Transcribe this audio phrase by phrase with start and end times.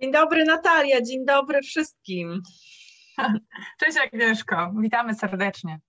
[0.00, 2.42] Dzień dobry Natalia, dzień dobry wszystkim.
[3.80, 5.80] Cześć Agnieszko, witamy serdecznie.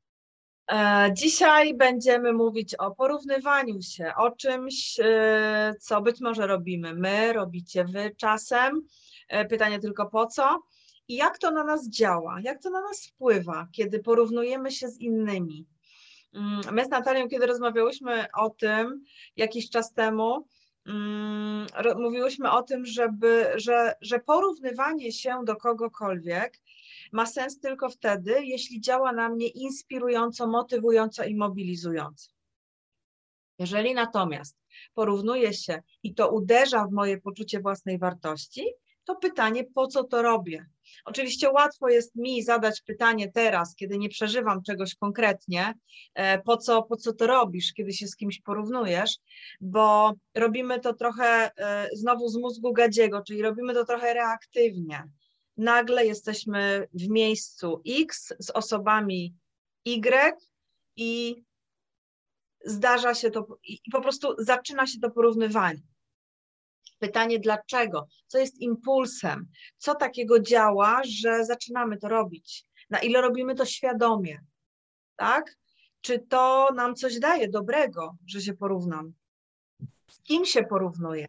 [0.71, 7.33] E, dzisiaj będziemy mówić o porównywaniu się, o czymś, e, co być może robimy my,
[7.33, 8.81] robicie wy czasem.
[9.27, 10.63] E, pytanie tylko po co
[11.07, 14.99] i jak to na nas działa, jak to na nas wpływa, kiedy porównujemy się z
[14.99, 15.65] innymi.
[16.33, 19.03] Mm, my z Natalią, kiedy rozmawiałyśmy o tym
[19.35, 20.47] jakiś czas temu,
[21.95, 26.59] mówiłyśmy o tym, żeby, że, że porównywanie się do kogokolwiek
[27.11, 32.31] ma sens tylko wtedy, jeśli działa na mnie inspirująco, motywująco i mobilizująco.
[33.59, 34.57] Jeżeli natomiast
[34.93, 38.65] porównuję się i to uderza w moje poczucie własnej wartości,
[39.07, 40.65] to pytanie, po co to robię?
[41.05, 45.73] Oczywiście łatwo jest mi zadać pytanie teraz, kiedy nie przeżywam czegoś konkretnie,
[46.13, 49.17] e, po co, po co to robisz, kiedy się z kimś porównujesz,
[49.61, 55.03] bo robimy to trochę e, znowu z mózgu gadziego, czyli robimy to trochę reaktywnie.
[55.57, 59.35] Nagle jesteśmy w miejscu X z osobami
[59.85, 60.37] Y
[60.95, 61.43] i
[62.65, 65.81] zdarza się to, i po prostu zaczyna się to porównywanie.
[66.99, 68.07] Pytanie dlaczego?
[68.27, 69.47] Co jest impulsem?
[69.77, 72.65] Co takiego działa, że zaczynamy to robić?
[72.89, 74.39] Na ile robimy to świadomie?
[75.15, 75.55] Tak?
[76.01, 79.13] Czy to nam coś daje dobrego, że się porównam?
[80.09, 81.27] Z kim się porównuję?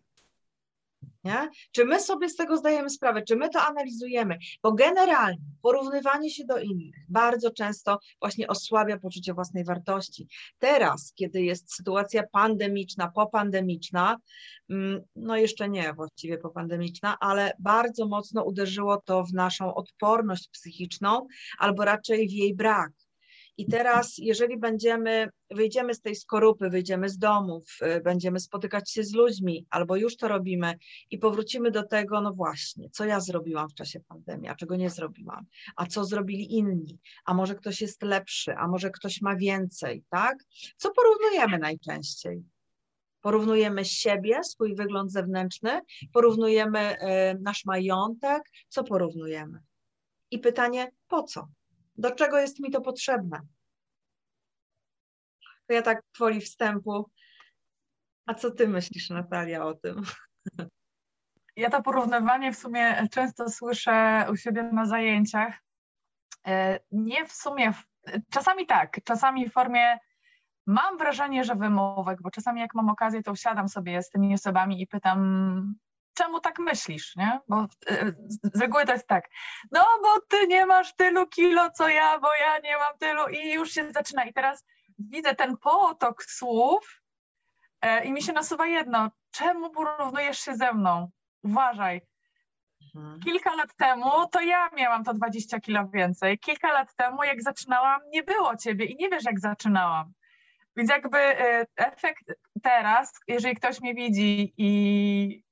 [1.25, 1.49] Nie?
[1.73, 4.39] Czy my sobie z tego zdajemy sprawę, czy my to analizujemy?
[4.63, 10.29] Bo generalnie porównywanie się do innych bardzo często właśnie osłabia poczucie własnej wartości.
[10.59, 14.17] Teraz, kiedy jest sytuacja pandemiczna, popandemiczna,
[14.71, 21.27] mm, no jeszcze nie właściwie popandemiczna, ale bardzo mocno uderzyło to w naszą odporność psychiczną,
[21.59, 22.93] albo raczej w jej brak.
[23.59, 29.05] I teraz, jeżeli będziemy, wyjdziemy z tej skorupy, wyjdziemy z domów, y, będziemy spotykać się
[29.05, 30.75] z ludźmi, albo już to robimy
[31.11, 34.91] i powrócimy do tego, no właśnie, co ja zrobiłam w czasie pandemii, a czego nie
[34.91, 40.05] zrobiłam, a co zrobili inni, a może ktoś jest lepszy, a może ktoś ma więcej,
[40.11, 40.45] tak?
[40.77, 42.43] Co porównujemy najczęściej?
[43.21, 45.81] Porównujemy siebie, swój wygląd zewnętrzny,
[46.13, 46.97] porównujemy y,
[47.41, 49.63] nasz majątek, co porównujemy?
[50.31, 51.49] I pytanie, po co?
[51.99, 53.41] Do czego jest mi to potrzebne?
[55.67, 57.11] To ja tak gwoli wstępu.
[58.27, 60.03] A co ty myślisz, Natalia, o tym?
[61.57, 65.55] Ja to porównywanie w sumie często słyszę u siebie na zajęciach.
[66.47, 67.73] E, nie w sumie,
[68.31, 69.99] czasami tak, czasami w formie
[70.67, 74.83] mam wrażenie, że wymówek, bo czasami jak mam okazję, to usiadam sobie z tymi osobami
[74.83, 75.75] i pytam,
[76.19, 77.41] czemu tak myślisz, nie?
[77.49, 79.29] Bo e, z reguły to jest tak,
[79.71, 83.53] no bo ty nie masz tylu kilo, co ja, bo ja nie mam tylu i
[83.53, 84.25] już się zaczyna.
[84.25, 84.65] I teraz
[84.99, 87.03] widzę ten potok słów
[87.81, 91.11] e, i mi się nasuwa jedno, czemu porównujesz się ze mną?
[91.43, 92.01] Uważaj.
[92.95, 93.21] Mhm.
[93.21, 96.39] Kilka lat temu to ja miałam to 20 kilo więcej.
[96.39, 100.13] Kilka lat temu, jak zaczynałam, nie było ciebie i nie wiesz, jak zaczynałam.
[100.77, 102.25] Więc jakby e, efekt
[102.63, 105.48] teraz, jeżeli ktoś mnie widzi i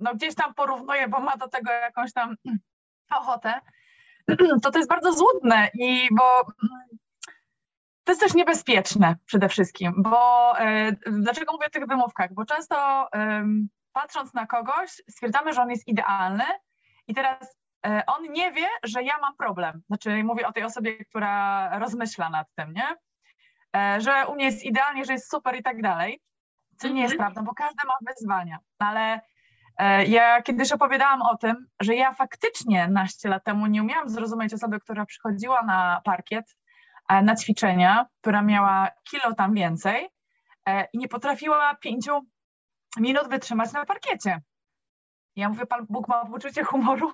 [0.00, 2.36] no gdzieś tam porównuje, bo ma do tego jakąś tam
[3.20, 3.60] ochotę,
[4.62, 6.46] to to jest bardzo złudne i bo
[8.04, 12.34] to jest też niebezpieczne przede wszystkim, bo e, dlaczego mówię o tych wymówkach?
[12.34, 13.08] Bo często
[13.92, 16.44] patrząc na kogoś stwierdzamy, że on jest idealny
[17.06, 19.82] i teraz e, on nie wie, że ja mam problem.
[19.86, 22.96] Znaczy mówię o tej osobie, która rozmyśla nad tym, nie?
[23.76, 26.20] E, że u mnie jest idealnie, że jest super i tak dalej,
[26.76, 27.32] co nie jest mhm.
[27.32, 29.20] prawdą, bo każdy ma wyzwania, ale
[30.06, 34.80] ja kiedyś opowiadałam o tym, że ja faktycznie naście lat temu nie umiałam zrozumieć osoby,
[34.80, 36.56] która przychodziła na parkiet,
[37.08, 40.08] e, na ćwiczenia, która miała kilo tam więcej
[40.68, 42.20] e, i nie potrafiła pięciu
[42.96, 44.40] minut wytrzymać na parkiecie.
[45.36, 47.12] Ja mówię, Pan Bóg ma poczucie humoru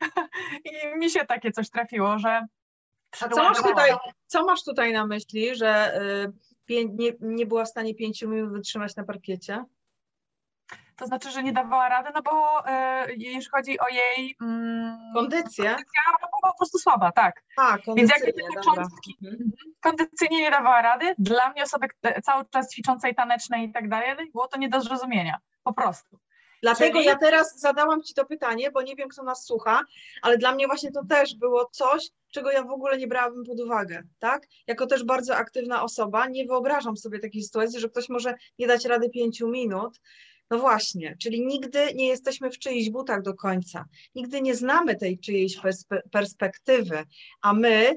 [0.64, 2.46] i mi się takie coś trafiło, że
[3.20, 3.90] a co masz, tutaj,
[4.26, 6.00] co masz tutaj na myśli, że
[6.68, 9.64] y, nie, nie była w stanie pięciu minut wytrzymać na parkiecie?
[11.00, 15.64] To znaczy, że nie dawała rady, no bo e, jeśli chodzi o jej mm, kondycję,
[15.64, 17.42] kondycja była po prostu słaba, tak.
[17.56, 19.42] A, Więc jakby te początki, mhm.
[19.42, 19.50] mhm.
[19.80, 24.30] kondycyjnie nie dawała rady, dla mnie osoby e, cały czas ćwiczącej tanecznej i tak dalej,
[24.32, 26.18] było to nie do zrozumienia, po prostu.
[26.62, 27.06] Dlatego Czyli...
[27.06, 29.80] ja teraz zadałam Ci to pytanie, bo nie wiem, kto nas słucha,
[30.22, 33.60] ale dla mnie właśnie to też było coś, czego ja w ogóle nie brałabym pod
[33.60, 34.46] uwagę, tak?
[34.66, 38.84] Jako też bardzo aktywna osoba, nie wyobrażam sobie takiej sytuacji, że ktoś może nie dać
[38.84, 40.00] rady pięciu minut,
[40.50, 45.18] no właśnie, czyli nigdy nie jesteśmy w czyichś butach do końca, nigdy nie znamy tej
[45.18, 47.04] czyjejś perspe perspektywy,
[47.42, 47.96] a my,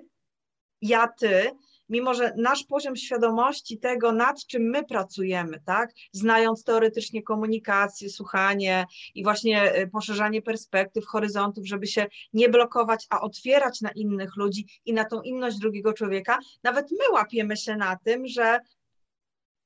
[0.82, 1.52] ja, ty,
[1.90, 8.86] mimo że nasz poziom świadomości tego, nad czym my pracujemy, tak, znając teoretycznie komunikację, słuchanie
[9.16, 14.68] i właśnie y, poszerzanie perspektyw, horyzontów, żeby się nie blokować, a otwierać na innych ludzi
[14.86, 18.60] i na tą inność drugiego człowieka, nawet my łapiemy się na tym, że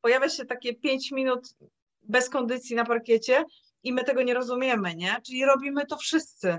[0.02, 1.56] pojawia się takie pięć minut
[2.08, 3.46] bez kondycji na parkiecie
[3.84, 5.16] i my tego nie rozumiemy, nie?
[5.26, 6.58] Czyli robimy to wszyscy.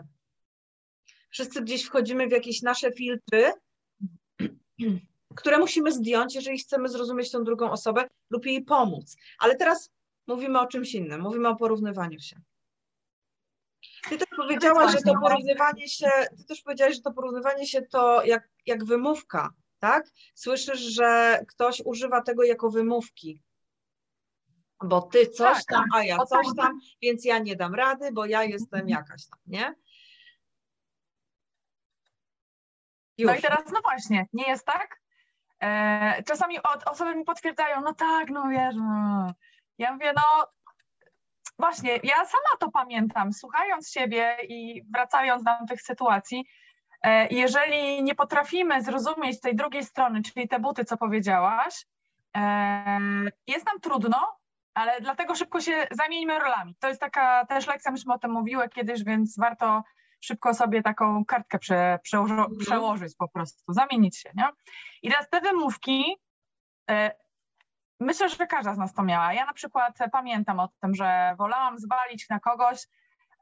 [1.30, 3.52] Wszyscy gdzieś wchodzimy w jakieś nasze filtry,
[5.36, 9.16] które musimy zdjąć, jeżeli chcemy zrozumieć tą drugą osobę lub jej pomóc.
[9.38, 9.90] Ale teraz
[10.26, 12.40] mówimy o czymś innym, mówimy o porównywaniu się.
[14.08, 18.24] Ty też powiedziałaś, że to porównywanie się, ty też powiedziałaś, że to porównywanie się to
[18.24, 20.10] jak, jak wymówka, tak?
[20.34, 23.42] Słyszysz, że ktoś używa tego jako wymówki.
[24.84, 28.26] Bo ty coś tak, tam, a ja coś tam, więc ja nie dam rady, bo
[28.26, 29.74] ja jestem jakaś tam, nie?
[33.18, 33.30] Już.
[33.30, 35.00] No i teraz, no właśnie, nie jest tak?
[35.62, 39.32] E, czasami osoby mi potwierdzają, no tak, no wiesz, no.
[39.78, 40.46] ja mówię, no
[41.58, 46.44] właśnie, ja sama to pamiętam, słuchając siebie i wracając do tych sytuacji,
[47.02, 51.86] e, jeżeli nie potrafimy zrozumieć tej drugiej strony, czyli te buty, co powiedziałaś,
[52.36, 52.98] e,
[53.46, 54.37] jest nam trudno,
[54.78, 56.74] ale dlatego szybko się zamieńmy rolami.
[56.80, 59.82] To jest taka też lekcja, myśmy o tym mówiły kiedyś, więc warto
[60.20, 62.58] szybko sobie taką kartkę prze, przełoży, mhm.
[62.58, 64.48] przełożyć po prostu, zamienić się, nie?
[65.02, 66.16] I teraz te wymówki,
[66.90, 66.94] y,
[68.00, 69.32] myślę, że każda z nas to miała.
[69.32, 72.86] Ja na przykład pamiętam o tym, że wolałam zwalić na kogoś,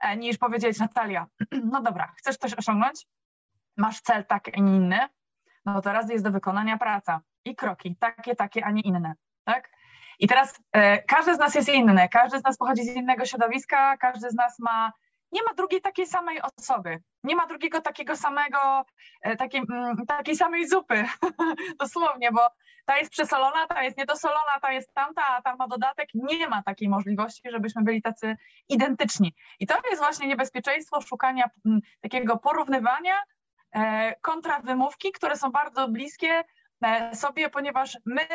[0.00, 1.27] e, niż powiedzieć Natalia,
[1.73, 3.06] no dobra, chcesz coś osiągnąć?
[3.77, 5.09] Masz cel taki, a nie inny?
[5.65, 9.15] No teraz jest do wykonania praca i kroki, takie, takie, a nie inne,
[9.46, 9.70] tak?
[10.19, 13.96] I teraz e, każdy z nas jest inny, każdy z nas pochodzi z innego środowiska,
[13.96, 14.93] każdy z nas ma
[15.32, 18.84] nie ma drugiej takiej samej osoby, nie ma drugiego takiego samego,
[19.22, 21.04] e, takiej, mm, takiej samej zupy,
[21.81, 22.48] dosłownie, bo
[22.84, 26.08] ta jest przesolona, ta jest niedosolona, ta jest tamta, a ta ma dodatek.
[26.14, 28.37] Nie ma takiej możliwości, żebyśmy byli tacy
[28.69, 29.34] identyczni.
[29.60, 33.14] I to jest właśnie niebezpieczeństwo szukania mm, takiego porównywania
[33.72, 36.44] e, kontra wymówki, które są bardzo bliskie
[37.12, 38.26] sobie, ponieważ my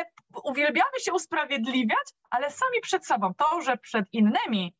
[0.44, 3.34] uwielbiamy się usprawiedliwiać, ale sami przed sobą.
[3.34, 4.74] To, że przed innymi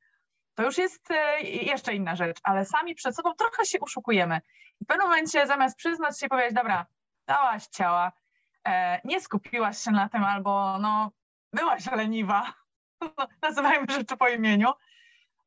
[0.55, 4.41] to już jest e, jeszcze inna rzecz, ale sami przed sobą trochę się uszukujemy.
[4.81, 6.87] I w pewnym momencie zamiast przyznać się i powiedzieć, dobra,
[7.27, 8.13] dałaś ciała,
[8.69, 11.11] e, nie skupiłaś się na tym albo no,
[11.53, 12.53] byłaś leniwa,
[13.43, 14.73] nazywajmy rzeczy po imieniu,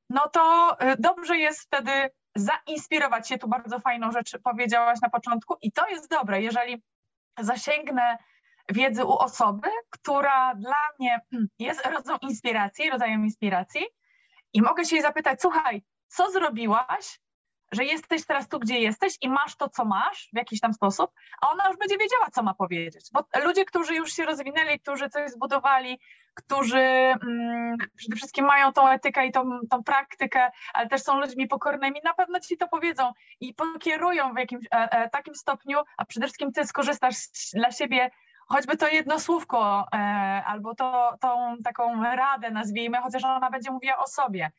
[0.09, 1.91] no to e, dobrze jest wtedy
[2.35, 3.37] zainspirować się.
[3.37, 6.83] Tu bardzo fajną rzecz powiedziałaś na początku i to jest dobre, jeżeli
[7.39, 8.17] zasięgnę
[8.69, 11.19] wiedzy u osoby, która dla mnie
[11.59, 13.85] jest rodzajem inspiracji, rodzajem inspiracji,
[14.53, 17.19] i mogę się jej zapytać, słuchaj, co zrobiłaś,
[17.71, 21.11] że jesteś teraz tu, gdzie jesteś i masz to, co masz w jakiś tam sposób,
[21.41, 23.05] a ona już będzie wiedziała, co ma powiedzieć.
[23.13, 25.99] Bo ludzie, którzy już się rozwinęli, którzy coś zbudowali,
[26.33, 31.47] którzy mm, przede wszystkim mają tą etykę i tą, tą praktykę, ale też są ludźmi
[31.47, 36.05] pokornymi, na pewno ci to powiedzą i pokierują w jakimś e, e, takim stopniu, a
[36.05, 37.15] przede wszystkim ty skorzystasz
[37.53, 38.11] dla siebie
[38.47, 39.97] choćby to jedno słówko e,
[40.45, 44.51] albo to, tą taką radę nazwijmy, chociaż ona będzie mówiła o sobie.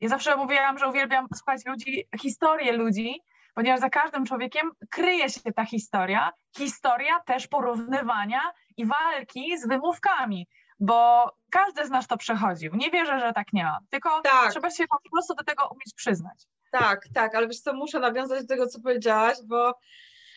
[0.00, 3.22] Ja zawsze mówiłam, że uwielbiam słuchać ludzi, historię ludzi,
[3.54, 8.40] ponieważ za każdym człowiekiem kryje się ta historia, historia też porównywania
[8.76, 10.46] i walki z wymówkami,
[10.80, 12.74] bo każdy z nas to przechodził.
[12.74, 14.50] Nie wierzę, że tak nie ma, tylko tak.
[14.50, 16.46] trzeba się po prostu do tego umieć przyznać.
[16.72, 19.74] Tak, tak, ale wiesz co, muszę nawiązać do tego, co powiedziałaś, bo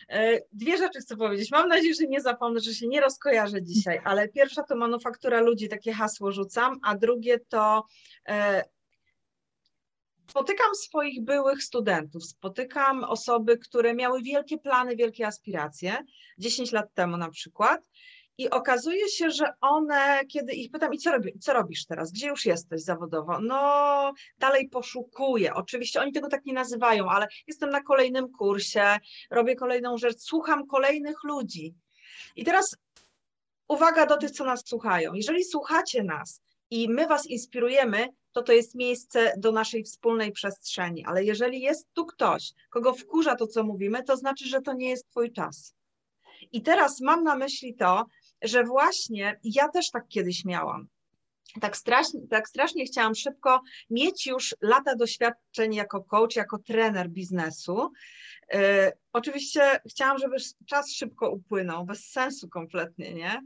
[0.08, 1.50] E, dwie rzeczy chcę powiedzieć.
[1.50, 5.68] Mam nadzieję, że nie zapomnę, że się nie rozkojarzę dzisiaj, ale pierwsza to manufaktura ludzi,
[5.68, 7.84] takie hasło rzucam, a drugie to
[8.28, 8.64] e,
[10.28, 15.98] spotykam swoich byłych studentów, spotykam osoby, które miały wielkie plany, wielkie aspiracje,
[16.38, 17.80] 10 lat temu na przykład,
[18.38, 22.12] i okazuje się, że one, kiedy ich pytam, i co, robi, co robisz teraz?
[22.12, 23.40] Gdzie już jesteś zawodowo?
[23.40, 25.54] No, dalej poszukuję.
[25.54, 28.98] Oczywiście oni tego tak nie nazywają, ale jestem na kolejnym kursie,
[29.30, 31.74] robię kolejną rzecz, słucham kolejnych ludzi.
[32.36, 32.76] I teraz
[33.68, 35.14] uwaga do tych, co nas słuchają.
[35.14, 41.04] Jeżeli słuchacie nas i my Was inspirujemy, to to jest miejsce do naszej wspólnej przestrzeni.
[41.04, 44.88] Ale jeżeli jest tu ktoś, kogo wkurza to, co mówimy, to znaczy, że to nie
[44.88, 45.74] jest Twój czas.
[46.52, 48.06] I teraz mam na myśli to,
[48.42, 50.88] że właśnie ja też tak kiedyś miałam.
[51.60, 53.60] Tak strasznie, tak strasznie chciałam szybko
[53.90, 57.92] mieć już lata doświadczeń jako coach, jako trener biznesu.
[58.52, 58.58] Yy,
[59.12, 60.36] oczywiście chciałam, żeby
[60.66, 63.40] czas szybko upłynął, bez sensu kompletnie, nie?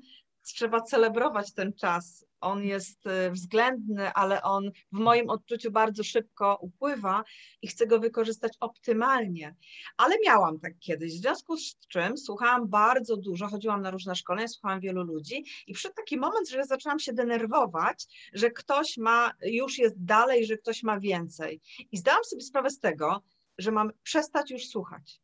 [0.54, 2.26] Trzeba celebrować ten czas.
[2.40, 7.24] On jest y, względny, ale on w moim odczuciu bardzo szybko upływa
[7.62, 9.56] i chcę go wykorzystać optymalnie.
[9.96, 14.48] Ale miałam tak kiedyś, w związku z czym słuchałam bardzo dużo, chodziłam na różne szkolenia,
[14.48, 19.78] słuchałam wielu ludzi i przyszedł taki moment, że zaczęłam się denerwować, że ktoś ma, już
[19.78, 21.60] jest dalej, że ktoś ma więcej.
[21.92, 23.22] I zdałam sobie sprawę z tego,
[23.58, 25.20] że mam przestać już słuchać,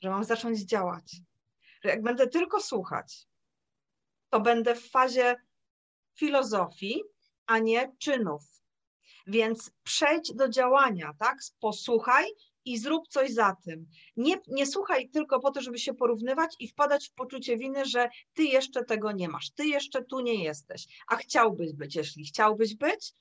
[0.00, 1.16] że mam zacząć działać.
[1.82, 3.28] Że jak będę tylko słuchać,
[4.30, 5.36] to będę w fazie
[6.18, 7.02] filozofii,
[7.46, 8.42] a nie czynów.
[9.26, 11.38] Więc przejdź do działania, tak?
[11.60, 12.26] Posłuchaj
[12.64, 13.86] i zrób coś za tym.
[14.16, 18.08] Nie, nie słuchaj tylko po to, żeby się porównywać i wpadać w poczucie winy, że
[18.34, 21.96] ty jeszcze tego nie masz, ty jeszcze tu nie jesteś, a chciałbyś być.
[21.96, 23.12] Jeśli chciałbyś być,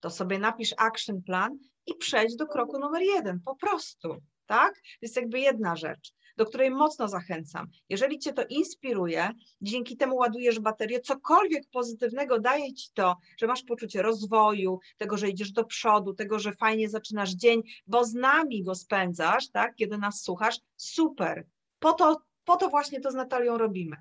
[0.00, 4.16] to sobie napisz action plan i przejdź do kroku numer jeden, po prostu,
[4.46, 4.74] tak?
[4.74, 7.66] To jest jakby jedna rzecz do której mocno zachęcam.
[7.88, 13.62] Jeżeli Cię to inspiruje, dzięki temu ładujesz baterię, cokolwiek pozytywnego daje Ci to, że masz
[13.62, 18.62] poczucie rozwoju, tego, że idziesz do przodu, tego, że fajnie zaczynasz dzień, bo z nami
[18.62, 21.46] go spędzasz, tak, kiedy nas słuchasz, super.
[21.78, 23.96] Po to, po to właśnie to z Natalią robimy.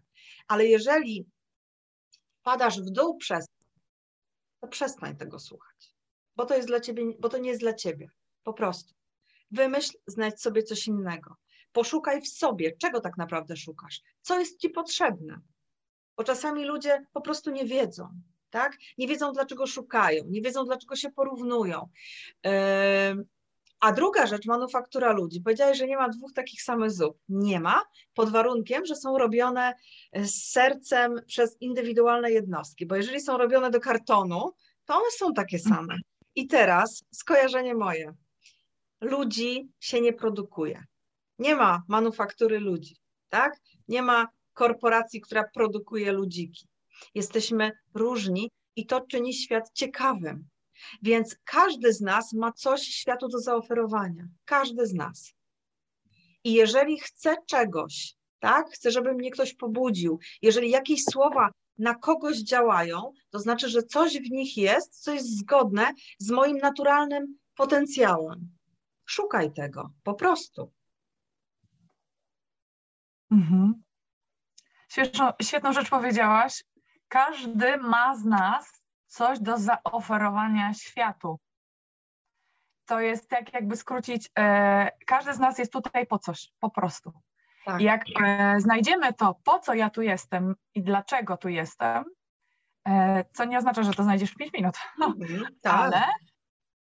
[0.47, 1.25] Ale jeżeli
[2.43, 3.45] padasz w dół przez
[4.61, 5.95] to przestań tego słuchać,
[6.35, 8.09] bo to jest dla ciebie, bo to nie jest dla ciebie.
[8.43, 8.93] Po prostu.
[9.51, 11.35] Wymyśl, znajdź sobie coś innego.
[11.73, 15.39] Poszukaj w sobie, czego tak naprawdę szukasz, co jest ci potrzebne.
[16.17, 18.09] Bo czasami ludzie po prostu nie wiedzą,
[18.49, 18.77] tak?
[18.97, 21.89] Nie wiedzą, dlaczego szukają, nie wiedzą, dlaczego się porównują.
[23.79, 25.41] A druga rzecz, manufaktura ludzi.
[25.41, 27.17] Powiedziałeś, że nie ma dwóch takich samych zup.
[27.29, 27.81] Nie ma,
[28.13, 29.73] pod warunkiem, że są robione
[30.15, 34.51] z sercem przez indywidualne jednostki, bo jeżeli są robione do kartonu,
[34.85, 35.95] to one są takie same.
[36.35, 38.13] I teraz skojarzenie moje.
[39.01, 40.83] Ludzi się nie produkuje.
[41.39, 42.95] Nie ma manufaktury ludzi,
[43.29, 43.59] tak?
[43.87, 46.67] Nie ma korporacji, która produkuje ludziki.
[47.15, 50.49] Jesteśmy różni i to czyni świat ciekawym.
[51.01, 54.27] Więc każdy z nas ma coś światu do zaoferowania.
[54.45, 55.33] Każdy z nas.
[56.43, 58.69] I jeżeli chce czegoś, tak?
[58.69, 60.19] Chcę, żeby mnie ktoś pobudził.
[60.41, 65.37] Jeżeli jakieś słowa na kogoś działają, to znaczy, że coś w nich jest, co jest
[65.37, 68.49] zgodne z moim naturalnym potencjałem.
[69.05, 70.71] Szukaj tego, po prostu.
[73.33, 73.83] Mhm.
[74.89, 76.63] Świetną, świetną rzecz powiedziałaś.
[77.07, 81.39] Każdy ma z nas coś do zaoferowania światu.
[82.85, 87.13] To jest tak, jakby skrócić, e, każdy z nas jest tutaj po coś, po prostu.
[87.65, 87.81] Tak.
[87.81, 92.03] Jak e, znajdziemy to, po co ja tu jestem i dlaczego tu jestem,
[92.87, 95.73] e, co nie oznacza, że to znajdziesz w 5 minut, mhm, tak.
[95.73, 96.03] ale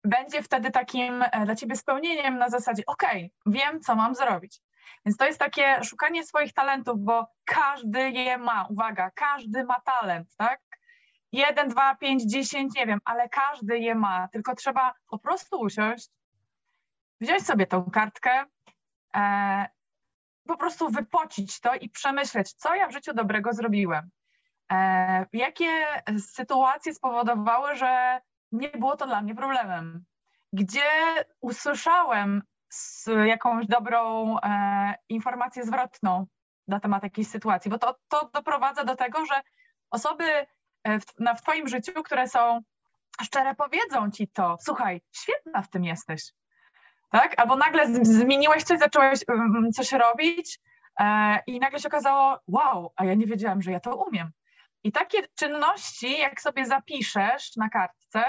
[0.04, 3.04] będzie wtedy takim e, dla ciebie spełnieniem na zasadzie, ok,
[3.46, 4.60] wiem, co mam zrobić.
[5.06, 10.36] Więc to jest takie szukanie swoich talentów, bo każdy je ma, uwaga, każdy ma talent,
[10.36, 10.60] tak?
[11.32, 16.10] Jeden, dwa, pięć, dziesięć, nie wiem, ale każdy je ma, tylko trzeba po prostu usiąść,
[17.20, 18.44] wziąć sobie tą kartkę,
[19.16, 19.66] e,
[20.46, 24.10] po prostu wypocić to i przemyśleć, co ja w życiu dobrego zrobiłem.
[24.72, 25.86] E, jakie
[26.18, 28.20] sytuacje spowodowały, że
[28.52, 30.04] nie było to dla mnie problemem?
[30.52, 30.90] Gdzie
[31.40, 32.42] usłyszałem
[33.26, 36.26] jakąś dobrą e, informację zwrotną
[36.68, 39.40] na temat jakiejś sytuacji, bo to, to doprowadza do tego, że
[39.90, 40.24] osoby
[40.84, 42.60] e, w, na, w Twoim życiu, które są
[43.22, 46.32] szczere, powiedzą Ci to, słuchaj, świetna w tym jesteś,
[47.10, 47.40] tak?
[47.40, 50.58] Albo nagle z, zmieniłeś coś, zacząłeś um, coś robić
[51.00, 54.30] e, i nagle się okazało, wow, a ja nie wiedziałam, że ja to umiem.
[54.84, 58.24] I takie czynności, jak sobie zapiszesz na kartce,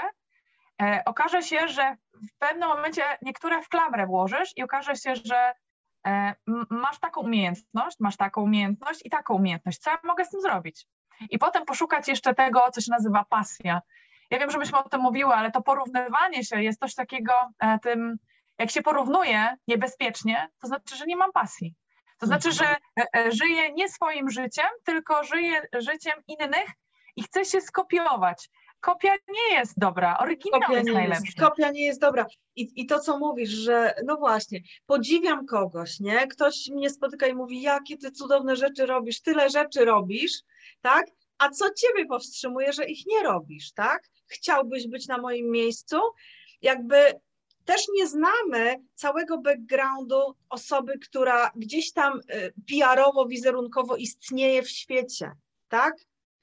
[1.04, 5.52] okaże się, że w pewnym momencie niektóre w klamrę włożysz i okaże się, że
[6.06, 6.34] e,
[6.70, 9.78] masz taką umiejętność, masz taką umiejętność i taką umiejętność.
[9.78, 10.86] Co ja mogę z tym zrobić?
[11.30, 13.82] I potem poszukać jeszcze tego, co się nazywa pasja.
[14.30, 17.78] Ja wiem, że myśmy o tym mówiły, ale to porównywanie się jest coś takiego, e,
[17.78, 18.16] tym,
[18.58, 21.74] jak się porównuje niebezpiecznie, to znaczy, że nie mam pasji.
[22.18, 22.76] To znaczy, że
[23.16, 26.68] e, żyję nie swoim życiem, tylko żyję życiem innych
[27.16, 31.24] i chcę się skopiować kopia nie jest dobra, oryginał kopia jest najlepszy.
[31.24, 32.26] Jest, kopia nie jest dobra.
[32.56, 36.26] I, I to, co mówisz, że no właśnie, podziwiam kogoś, nie?
[36.26, 40.32] Ktoś mnie spotyka i mówi, jakie ty cudowne rzeczy robisz, tyle rzeczy robisz,
[40.80, 41.06] tak?
[41.38, 44.08] A co ciebie powstrzymuje, że ich nie robisz, tak?
[44.26, 45.96] Chciałbyś być na moim miejscu?
[46.62, 46.96] Jakby
[47.64, 55.32] też nie znamy całego backgroundu osoby, która gdzieś tam y, PR-owo, wizerunkowo istnieje w świecie,
[55.68, 55.94] tak?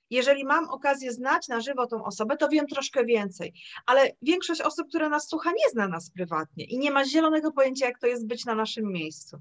[0.09, 3.53] Jeżeli mam okazję znać na żywo tą osobę, to wiem troszkę więcej,
[3.85, 7.85] ale większość osób, które nas słucha, nie zna nas prywatnie i nie ma zielonego pojęcia,
[7.85, 9.37] jak to jest być na naszym miejscu.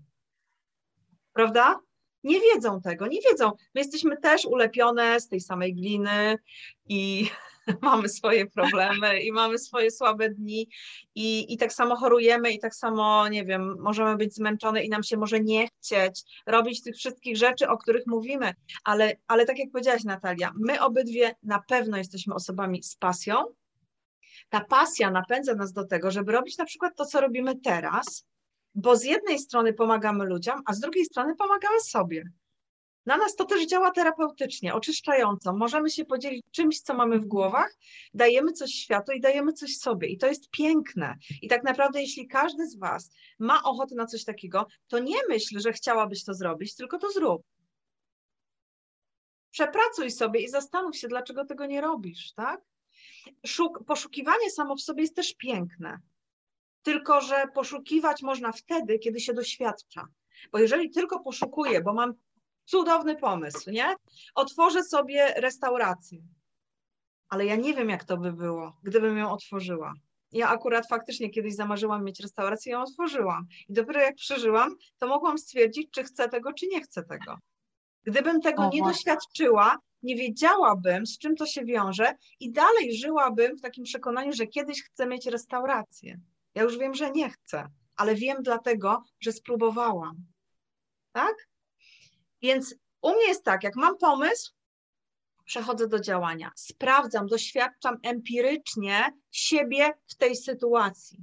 [1.33, 1.81] Prawda?
[2.25, 3.51] Nie wiedzą tego, nie wiedzą.
[3.75, 6.39] My jesteśmy też ulepione z tej samej gliny
[6.89, 7.31] i
[7.83, 10.69] mamy swoje problemy i mamy swoje słabe dni
[11.15, 15.03] i, i tak samo chorujemy i tak samo, nie wiem, możemy być zmęczone i nam
[15.03, 18.55] się może nie chcieć robić tych wszystkich rzeczy, o których mówimy,
[18.85, 23.45] ale, ale tak jak powiedziałaś Natalia, my obydwie na pewno jesteśmy osobami z pasją,
[24.49, 28.27] ta pasja napędza nas do tego, żeby robić na przykład to, co robimy teraz,
[28.75, 32.25] bo z jednej strony pomagamy ludziom, a z drugiej strony pomagamy sobie.
[33.07, 35.53] Na nas to też działa terapeutycznie, oczyszczająco.
[35.53, 37.77] Możemy się podzielić czymś, co mamy w głowach,
[38.15, 40.09] dajemy coś światu i dajemy coś sobie.
[40.09, 41.15] I to jest piękne.
[41.43, 45.61] I tak naprawdę, jeśli każdy z Was ma ochotę na coś takiego, to nie myśl,
[45.61, 47.43] że chciałabyś to zrobić, tylko to zrób.
[49.51, 52.61] Przepracuj sobie i zastanów się, dlaczego tego nie robisz, tak?
[53.47, 55.99] Szuk poszukiwanie samo w sobie jest też piękne.
[56.83, 60.07] Tylko, że poszukiwać można wtedy, kiedy się doświadcza.
[60.53, 62.15] Bo jeżeli tylko poszukuję, bo mam
[62.65, 63.95] cudowny pomysł, nie?
[64.35, 66.19] Otworzę sobie restaurację.
[67.29, 69.93] Ale ja nie wiem, jak to by było, gdybym ją otworzyła.
[70.33, 73.47] Ja akurat faktycznie kiedyś zamarzyłam mieć restaurację, ją otworzyłam.
[73.69, 77.39] I dopiero jak przeżyłam, to mogłam stwierdzić, czy chcę tego, czy nie chcę tego.
[78.05, 78.93] Gdybym tego o, nie właśnie.
[78.93, 84.47] doświadczyła, nie wiedziałabym, z czym to się wiąże i dalej żyłabym w takim przekonaniu, że
[84.47, 86.21] kiedyś chcę mieć restaurację.
[86.55, 90.17] Ja już wiem, że nie chcę, ale wiem dlatego, że spróbowałam.
[91.13, 91.35] Tak?
[92.45, 94.53] Więc u mnie jest tak, jak mam pomysł,
[95.45, 96.51] przechodzę do działania.
[96.57, 101.19] Sprawdzam, doświadczam empirycznie siebie w tej sytuacji.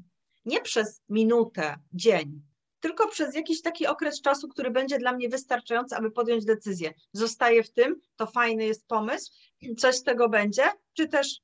[0.46, 2.42] Nie przez minutę, dzień,
[2.80, 6.94] tylko przez jakiś taki okres czasu, który będzie dla mnie wystarczający, aby podjąć decyzję.
[7.14, 9.32] Zostaję w tym, to fajny jest pomysł,
[9.78, 10.64] coś z tego będzie,
[10.94, 11.42] czy też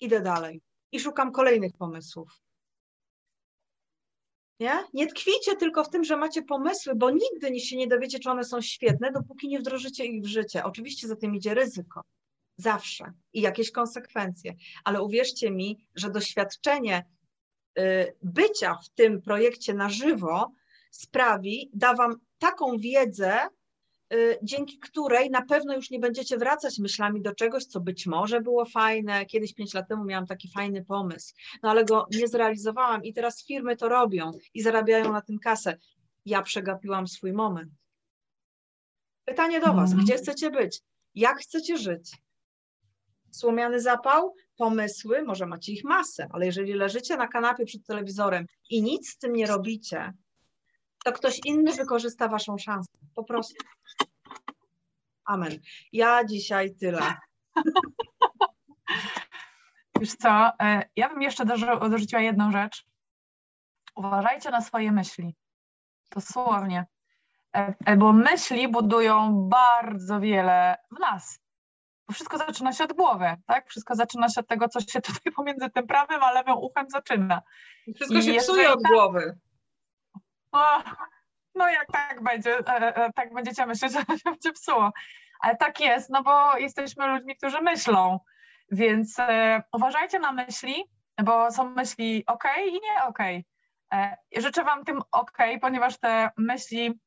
[0.00, 2.47] idę dalej i szukam kolejnych pomysłów.
[4.60, 4.84] Nie?
[4.92, 8.44] nie tkwicie tylko w tym, że macie pomysły, bo nigdy się nie dowiecie, czy one
[8.44, 10.64] są świetne, dopóki nie wdrożycie ich w życie.
[10.64, 12.02] Oczywiście za tym idzie ryzyko.
[12.56, 13.12] Zawsze.
[13.32, 14.54] I jakieś konsekwencje.
[14.84, 17.04] Ale uwierzcie mi, że doświadczenie
[17.78, 17.82] y,
[18.22, 20.52] bycia w tym projekcie na żywo
[20.90, 23.48] sprawi, da Wam taką wiedzę,
[24.42, 28.64] dzięki której na pewno już nie będziecie wracać myślami do czegoś, co być może było
[28.64, 29.26] fajne.
[29.26, 33.44] Kiedyś pięć lat temu miałam taki fajny pomysł, no ale go nie zrealizowałam i teraz
[33.44, 35.78] firmy to robią i zarabiają na tym kasę.
[36.26, 37.72] Ja przegapiłam swój moment.
[39.24, 40.80] Pytanie do Was, gdzie chcecie być?
[41.14, 42.16] Jak chcecie żyć?
[43.30, 48.82] Słomiany zapał, pomysły, może macie ich masę, ale jeżeli leżycie na kanapie przed telewizorem i
[48.82, 50.12] nic z tym nie robicie,
[51.04, 52.98] to ktoś inny wykorzysta waszą szansę.
[53.18, 53.64] Po prostu.
[55.24, 55.58] Amen.
[55.92, 57.14] Ja dzisiaj tyle.
[60.00, 61.44] Wiesz co, e, ja bym jeszcze
[61.80, 62.86] dorzuciła jedną rzecz.
[63.96, 65.36] Uważajcie na swoje myśli.
[66.14, 66.86] Dosłownie.
[67.56, 71.40] E, e, bo myśli budują bardzo wiele w nas.
[72.08, 73.68] Bo wszystko zaczyna się od głowy, tak?
[73.68, 77.42] Wszystko zaczyna się od tego, co się tutaj pomiędzy tym prawym a lewym uchem zaczyna.
[77.94, 79.38] Wszystko I się psuje od głowy.
[80.52, 80.82] O,
[81.58, 84.92] no jak tak będzie, e, e, tak będziecie myśleć, że się będzie psuło.
[85.40, 88.20] Ale tak jest, no bo jesteśmy ludźmi, którzy myślą,
[88.72, 90.84] więc e, uważajcie na myśli,
[91.24, 93.18] bo są myśli ok i nie ok.
[94.36, 97.00] Życzę Wam tym ok, ponieważ te myśli,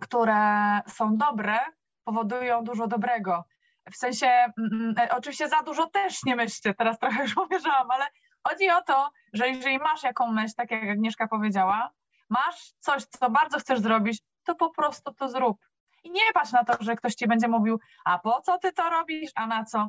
[0.00, 1.58] które są dobre,
[2.04, 3.44] powodują dużo dobrego.
[3.92, 8.04] W sensie, mm, mm oczywiście za dużo też nie myślcie, teraz trochę już uwierzyłam, ale
[8.48, 11.90] chodzi o to, że jeżeli masz jaką myśl, tak jak Agnieszka powiedziała,
[12.30, 15.58] masz coś, co bardzo chcesz zrobić, to po prostu to zrób.
[16.04, 18.90] I nie patrz na to, że ktoś ci będzie mówił, a po co ty to
[18.90, 19.88] robisz, a na co?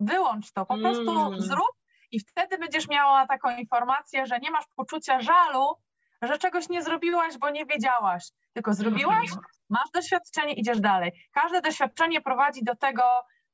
[0.00, 1.40] Wyłącz to, po prostu mm.
[1.40, 1.72] zrób
[2.10, 5.74] i wtedy będziesz miała taką informację, że nie masz poczucia żalu,
[6.22, 9.42] że czegoś nie zrobiłaś, bo nie wiedziałaś, tylko zrobiłaś, mhm.
[9.68, 11.12] masz doświadczenie, idziesz dalej.
[11.32, 13.02] Każde doświadczenie prowadzi do tego,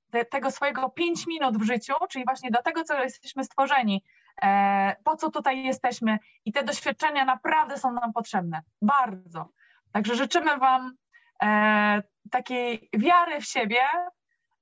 [0.08, 4.04] do tego swojego pięć minut w życiu, czyli właśnie do tego, co jesteśmy stworzeni.
[4.42, 9.48] E, po co tutaj jesteśmy i te doświadczenia naprawdę są nam potrzebne, bardzo.
[9.92, 10.96] Także życzymy Wam
[11.42, 13.80] e, takiej wiary w siebie,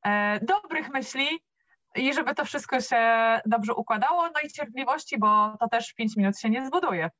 [0.06, 1.26] e, dobrych myśli
[1.96, 3.00] i żeby to wszystko się
[3.46, 7.10] dobrze układało, no i cierpliwości, bo to też 5 minut się nie zbuduje.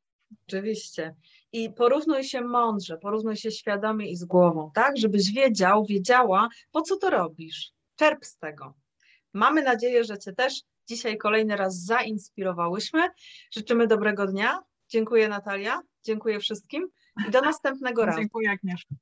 [0.48, 1.14] Oczywiście.
[1.52, 4.96] I porównuj się mądrze, porównuj się świadomie i z głową, tak?
[4.96, 7.72] Żebyś wiedział, wiedziała, po co to robisz.
[7.96, 8.74] Czerp z tego.
[9.32, 13.08] Mamy nadzieję, że Cię też dzisiaj kolejny raz zainspirowałyśmy.
[13.52, 14.62] Życzymy dobrego dnia.
[14.88, 16.88] Dziękuję Natalia, dziękuję wszystkim
[17.28, 18.18] i do następnego razu.
[18.18, 18.94] Dziękuję Agnieszka.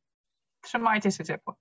[0.61, 1.57] Trzymajcie się ciepło.